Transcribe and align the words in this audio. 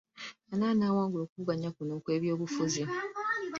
Ani 0.51 0.65
anaawangula 0.71 1.23
okuvuganya 1.25 1.69
kuno 1.75 1.91
okw'ebyobufuzi? 1.99 2.83